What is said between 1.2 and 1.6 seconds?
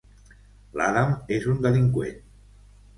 és